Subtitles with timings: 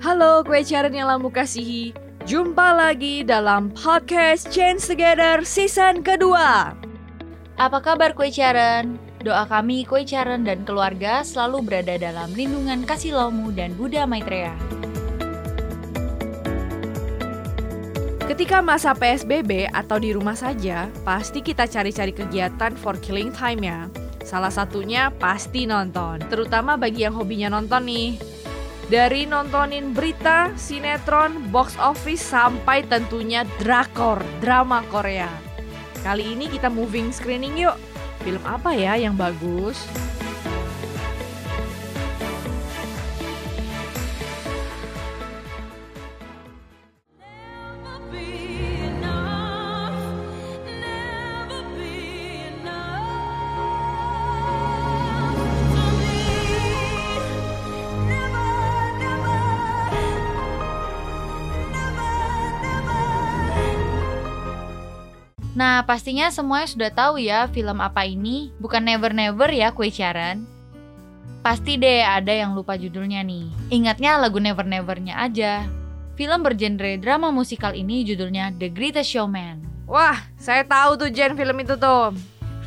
[0.00, 1.92] Halo kue Caren yang lamu kasihi
[2.24, 6.72] Jumpa lagi dalam podcast Change Together season kedua
[7.60, 8.96] Apa kabar kue Caren?
[9.20, 14.56] Doa kami kue Caren dan keluarga selalu berada dalam lindungan kasih lomu dan Buddha Maitreya
[18.24, 23.90] Ketika masa PSBB atau di rumah saja, pasti kita cari-cari kegiatan for killing time ya.
[24.24, 28.29] Salah satunya pasti nonton, terutama bagi yang hobinya nonton nih.
[28.90, 35.30] Dari nontonin berita, sinetron, box office, sampai tentunya drakor, drama Korea.
[36.02, 37.78] Kali ini kita moving screening yuk.
[38.26, 39.78] Film apa ya yang bagus?
[65.60, 68.48] Nah, pastinya semuanya sudah tahu ya film apa ini.
[68.56, 70.48] Bukan Never Never ya, kue Caran.
[71.44, 73.52] Pasti deh ada yang lupa judulnya nih.
[73.68, 75.68] Ingatnya lagu Never Never-nya aja.
[76.16, 79.60] Film bergenre drama musikal ini judulnya The Greatest Showman.
[79.84, 82.16] Wah, saya tahu tuh Jen film itu tuh.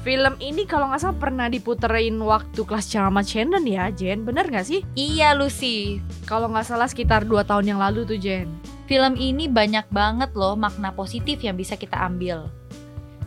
[0.05, 4.22] Film ini kalau nggak salah pernah diputerin waktu kelas Chama Shannon ya, Jen.
[4.22, 4.85] Bener nggak sih?
[4.94, 5.97] Iya, Lucy.
[6.30, 8.45] Kalau nggak salah sekitar 2 tahun yang lalu tuh, Jen.
[8.85, 12.52] Film ini banyak banget loh makna positif yang bisa kita ambil.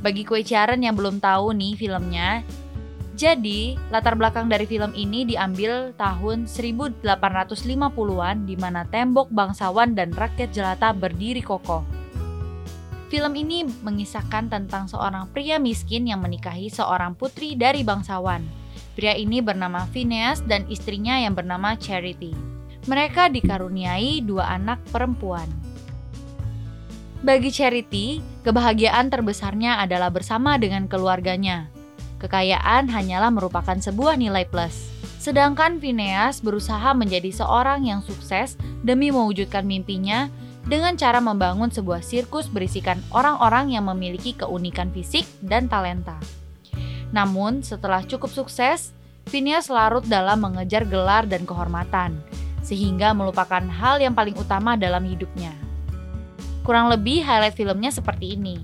[0.06, 2.46] Bagi kue Caren yang belum tahu nih filmnya,
[3.18, 10.54] jadi latar belakang dari film ini diambil tahun 1850-an di mana tembok bangsawan dan rakyat
[10.54, 11.82] jelata berdiri kokoh.
[13.10, 18.46] Film ini mengisahkan tentang seorang pria miskin yang menikahi seorang putri dari bangsawan.
[18.94, 22.30] Pria ini bernama Phineas dan istrinya yang bernama Charity.
[22.86, 25.65] Mereka dikaruniai dua anak perempuan.
[27.26, 31.66] Bagi Charity, kebahagiaan terbesarnya adalah bersama dengan keluarganya.
[32.22, 34.86] Kekayaan hanyalah merupakan sebuah nilai plus.
[35.18, 38.54] Sedangkan Phineas berusaha menjadi seorang yang sukses
[38.86, 40.30] demi mewujudkan mimpinya
[40.70, 46.22] dengan cara membangun sebuah sirkus berisikan orang-orang yang memiliki keunikan fisik dan talenta.
[47.10, 48.94] Namun, setelah cukup sukses,
[49.26, 52.22] Phineas larut dalam mengejar gelar dan kehormatan,
[52.62, 55.65] sehingga melupakan hal yang paling utama dalam hidupnya.
[56.66, 58.58] Kurang lebih highlight filmnya seperti ini.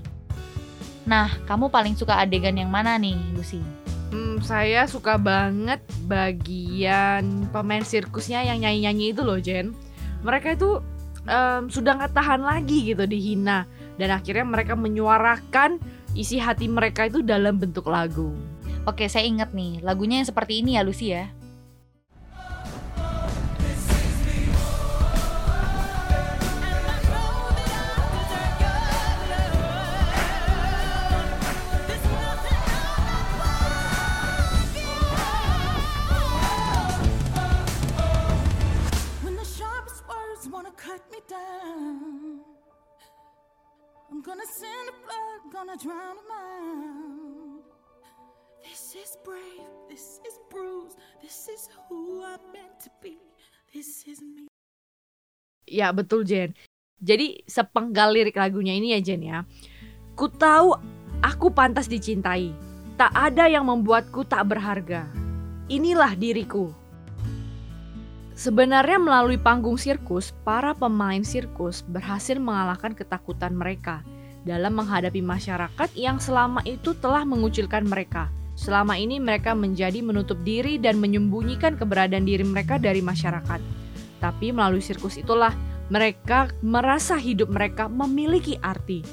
[1.07, 3.63] Nah, kamu paling suka adegan yang mana nih, Lucy?
[4.11, 9.71] Hmm, saya suka banget bagian pemain sirkusnya yang nyanyi-nyanyi itu loh, Jen.
[10.19, 10.83] Mereka itu
[11.27, 15.79] um, sudah nggak tahan lagi gitu dihina dan akhirnya mereka menyuarakan
[16.13, 18.35] isi hati mereka itu dalam bentuk lagu.
[18.83, 21.31] Oke, saya ingat nih, lagunya yang seperti ini ya, Lucy ya.
[49.93, 53.21] This is bruised, this is who I'm meant to be,
[53.69, 54.49] this is me.
[55.69, 56.57] Ya betul Jen.
[56.97, 59.45] Jadi sepenggal lirik lagunya ini ya Jen ya.
[60.17, 60.73] Ku tahu
[61.21, 62.49] aku pantas dicintai.
[62.97, 65.05] Tak ada yang membuatku tak berharga.
[65.69, 66.73] Inilah diriku.
[68.33, 74.01] Sebenarnya melalui panggung sirkus, para pemain sirkus berhasil mengalahkan ketakutan mereka
[74.41, 78.33] dalam menghadapi masyarakat yang selama itu telah mengucilkan mereka.
[78.53, 83.59] Selama ini mereka menjadi menutup diri dan menyembunyikan keberadaan diri mereka dari masyarakat.
[84.21, 85.51] Tapi melalui sirkus itulah
[85.89, 89.03] mereka merasa hidup mereka memiliki arti.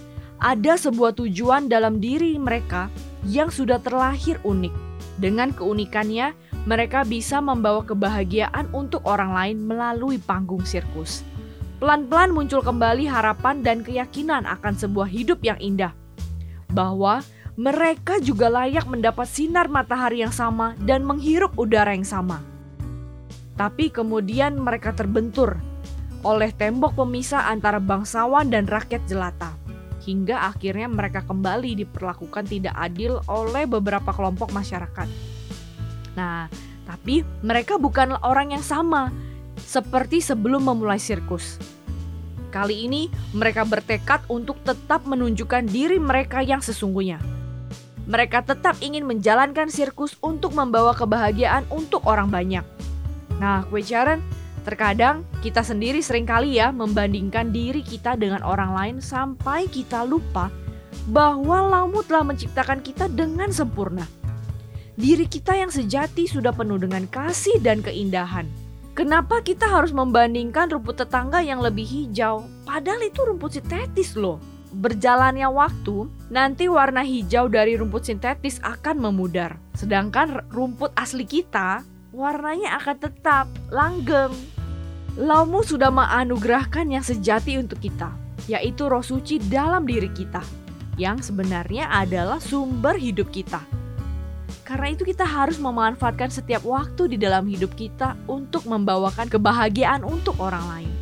[0.40, 2.88] Ada sebuah tujuan dalam diri mereka
[3.28, 4.72] yang sudah terlahir unik.
[5.20, 6.32] Dengan keunikannya,
[6.64, 11.20] mereka bisa membawa kebahagiaan untuk orang lain melalui panggung sirkus.
[11.81, 15.93] Pelan-pelan muncul kembali harapan dan keyakinan akan sebuah hidup yang indah.
[16.72, 17.25] Bahwa
[17.60, 22.40] mereka juga layak mendapat sinar matahari yang sama dan menghirup udara yang sama.
[23.52, 25.60] Tapi kemudian mereka terbentur
[26.24, 29.52] oleh tembok pemisah antara bangsawan dan rakyat jelata.
[30.00, 35.08] Hingga akhirnya mereka kembali diperlakukan tidak adil oleh beberapa kelompok masyarakat.
[36.16, 36.48] Nah,
[36.88, 39.12] tapi mereka bukanlah orang yang sama
[39.60, 41.60] seperti sebelum memulai sirkus.
[42.48, 47.39] Kali ini mereka bertekad untuk tetap menunjukkan diri mereka yang sesungguhnya.
[48.10, 52.66] Mereka tetap ingin menjalankan sirkus untuk membawa kebahagiaan untuk orang banyak.
[53.38, 54.18] Nah, kue Sharon,
[54.60, 60.52] Terkadang kita sendiri sering kali ya membandingkan diri kita dengan orang lain sampai kita lupa
[61.08, 64.04] bahwa Laumu telah menciptakan kita dengan sempurna.
[65.00, 68.44] Diri kita yang sejati sudah penuh dengan kasih dan keindahan.
[68.92, 72.44] Kenapa kita harus membandingkan rumput tetangga yang lebih hijau?
[72.68, 74.36] Padahal itu rumput sintetis loh.
[74.70, 79.58] Berjalannya waktu, nanti warna hijau dari rumput sintetis akan memudar.
[79.75, 81.82] Sedangkan rumput asli kita,
[82.14, 84.31] warnanya akan tetap langgeng.
[85.19, 88.14] Laumu sudah menganugerahkan yang sejati untuk kita,
[88.46, 90.38] yaitu roh suci dalam diri kita,
[90.94, 93.58] yang sebenarnya adalah sumber hidup kita.
[94.62, 100.38] Karena itu kita harus memanfaatkan setiap waktu di dalam hidup kita untuk membawakan kebahagiaan untuk
[100.38, 101.00] orang lain.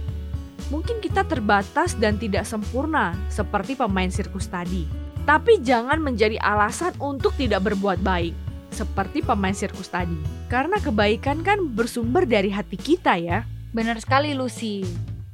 [0.68, 4.84] Mungkin kita terbatas dan tidak sempurna seperti pemain sirkus tadi.
[5.24, 8.32] Tapi jangan menjadi alasan untuk tidak berbuat baik
[8.72, 10.16] seperti pemain sirkus tadi.
[10.52, 13.44] Karena kebaikan kan bersumber dari hati kita ya.
[13.72, 14.84] Benar sekali Lucy.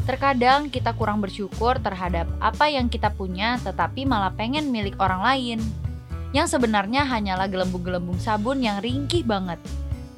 [0.05, 5.59] Terkadang kita kurang bersyukur terhadap apa yang kita punya tetapi malah pengen milik orang lain
[6.35, 9.57] yang sebenarnya hanyalah gelembung-gelembung sabun yang ringkih banget,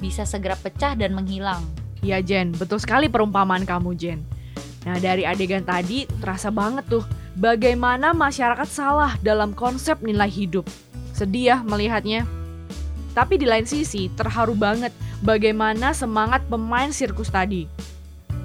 [0.01, 1.61] bisa segera pecah dan menghilang.
[2.01, 4.19] Ya Jen, betul sekali perumpamaan kamu Jen.
[4.87, 7.03] Nah dari adegan tadi terasa banget tuh
[7.35, 10.63] bagaimana masyarakat salah dalam konsep nilai hidup.
[11.11, 12.23] Sedih ya melihatnya.
[13.11, 17.67] Tapi di lain sisi terharu banget bagaimana semangat pemain sirkus tadi.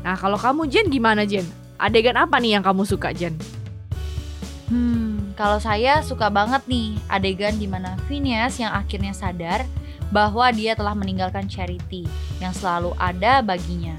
[0.03, 1.47] Nah kalau kamu Jen gimana Jen?
[1.79, 3.39] Adegan apa nih yang kamu suka Jen?
[4.67, 9.63] Hmm, kalau saya suka banget nih adegan di mana Phineas yang akhirnya sadar
[10.11, 12.03] bahwa dia telah meninggalkan Charity
[12.43, 13.95] yang selalu ada baginya.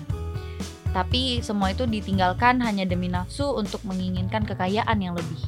[0.94, 5.42] Tapi semua itu ditinggalkan hanya demi nafsu untuk menginginkan kekayaan yang lebih.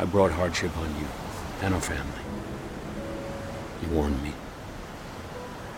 [0.00, 1.08] I brought hardship on you
[1.60, 2.24] and our family.
[3.84, 4.32] You warned me,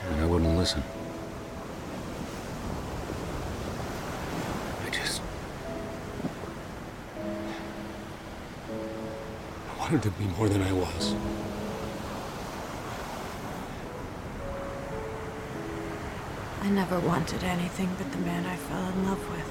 [0.07, 0.87] and I wouldn't listen.
[9.91, 11.15] wanted to be more than I was.
[16.71, 19.51] I never wanted anything but the man I fell in love with.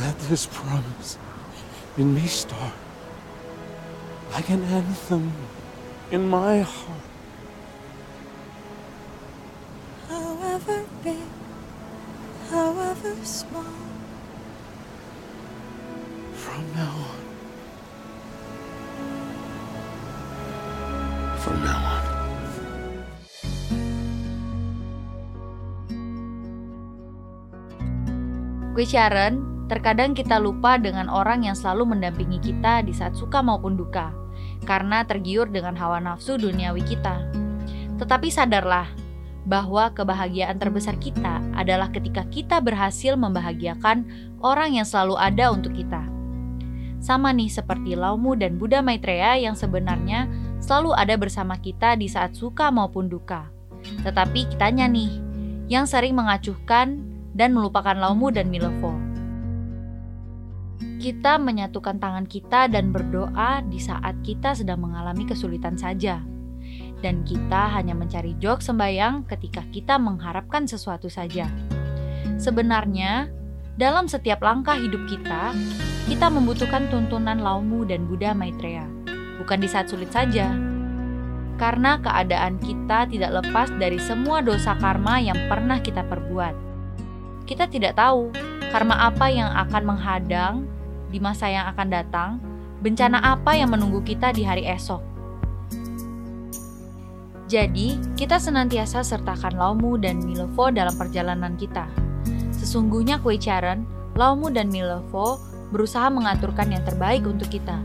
[0.00, 1.16] Let this promise
[1.96, 2.74] in me start
[4.32, 5.32] like an anthem
[6.10, 7.00] in my heart.
[10.08, 11.24] However big,
[12.50, 13.64] however small.
[16.34, 17.16] From now on,
[21.38, 21.97] From now on.
[28.78, 33.74] Gue Sharon, terkadang kita lupa dengan orang yang selalu mendampingi kita di saat suka maupun
[33.74, 34.14] duka,
[34.70, 37.26] karena tergiur dengan hawa nafsu duniawi kita.
[37.98, 38.86] Tetapi sadarlah
[39.50, 44.06] bahwa kebahagiaan terbesar kita adalah ketika kita berhasil membahagiakan
[44.46, 46.06] orang yang selalu ada untuk kita.
[47.02, 50.30] Sama nih seperti Laumu dan Buddha Maitreya yang sebenarnya
[50.62, 53.50] selalu ada bersama kita di saat suka maupun duka.
[54.06, 55.18] Tetapi kitanya nih,
[55.66, 58.90] yang sering mengacuhkan dan melupakan Laumu dan Milevo.
[60.98, 66.18] Kita menyatukan tangan kita dan berdoa di saat kita sedang mengalami kesulitan saja.
[66.98, 71.46] Dan kita hanya mencari jok sembayang ketika kita mengharapkan sesuatu saja.
[72.42, 73.30] Sebenarnya,
[73.78, 75.54] dalam setiap langkah hidup kita,
[76.10, 78.90] kita membutuhkan tuntunan Laumu dan Buddha Maitreya,
[79.38, 80.50] bukan di saat sulit saja.
[81.54, 86.67] Karena keadaan kita tidak lepas dari semua dosa karma yang pernah kita perbuat
[87.48, 88.28] kita tidak tahu
[88.68, 90.54] karma apa yang akan menghadang
[91.08, 92.30] di masa yang akan datang,
[92.84, 95.00] bencana apa yang menunggu kita di hari esok.
[97.48, 101.88] Jadi, kita senantiasa sertakan Laumu dan Milevo dalam perjalanan kita.
[102.52, 103.88] Sesungguhnya kue Charon,
[104.20, 105.40] Laumu dan Milevo
[105.72, 107.80] berusaha mengaturkan yang terbaik untuk kita.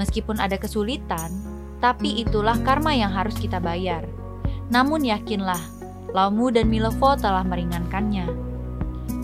[0.00, 1.28] Meskipun ada kesulitan,
[1.84, 4.08] tapi itulah karma yang harus kita bayar.
[4.72, 5.60] Namun yakinlah,
[6.16, 8.53] Laumu dan Milevo telah meringankannya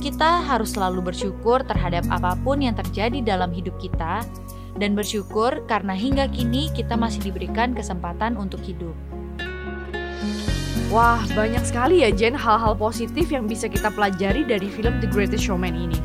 [0.01, 4.25] kita harus selalu bersyukur terhadap apa pun yang terjadi dalam hidup kita,
[4.81, 8.97] dan bersyukur karena hingga kini kita masih diberikan kesempatan untuk hidup.
[10.91, 15.47] Wah, banyak sekali ya Jen hal-hal positif yang bisa kita pelajari dari film The Greatest
[15.47, 16.01] Showman ini.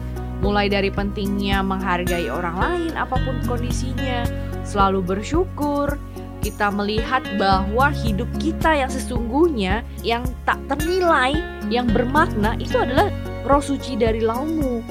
[0.46, 4.22] Mulai dari pentingnya menghargai orang lain apa pun kondisinya,
[4.62, 5.98] selalu bersyukur,
[6.46, 11.34] kita melihat bahwa hidup kita yang sesungguhnya yang tak ternilai,
[11.74, 13.10] yang bermakna itu adalah
[13.46, 14.82] roh suci dari laumu.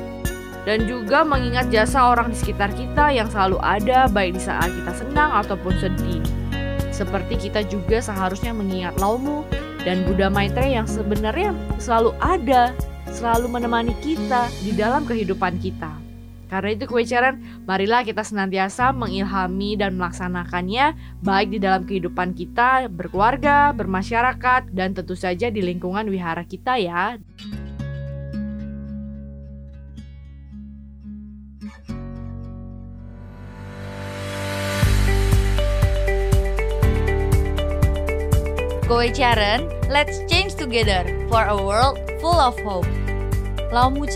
[0.64, 4.92] Dan juga mengingat jasa orang di sekitar kita yang selalu ada baik di saat kita
[4.96, 6.24] senang ataupun sedih.
[6.88, 9.42] Seperti kita juga seharusnya mengingat Laumu
[9.82, 12.70] dan Buddha Maitreya yang sebenarnya selalu ada,
[13.10, 15.90] selalu menemani kita di dalam kehidupan kita.
[16.46, 22.86] Karena itu kue caran, marilah kita senantiasa mengilhami dan melaksanakannya baik di dalam kehidupan kita,
[22.86, 27.18] berkeluarga, bermasyarakat, dan tentu saja di lingkungan wihara kita ya.
[38.94, 42.86] Kowe Charen, let's change together for a world full of hope.
[43.74, 44.06] Laumu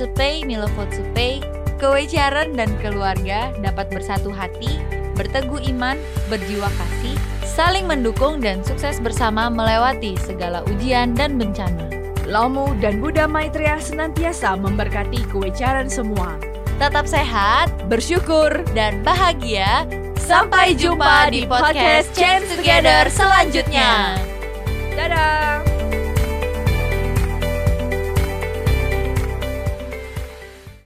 [0.47, 1.42] Milofot Cepei,
[1.82, 4.78] Kowe Charen dan keluarga dapat bersatu hati,
[5.18, 5.99] berteguh iman,
[6.30, 11.90] berjiwa kasih, saling mendukung dan sukses bersama melewati segala ujian dan bencana.
[12.30, 16.38] Laumu dan Buddha Maitreya senantiasa memberkati kue caran semua.
[16.78, 19.90] Tetap sehat, Bersyukur, dan bahagia.
[20.23, 24.27] Sampai jumpa di podcast Change Together selanjutnya.
[24.99, 25.67] Dadah!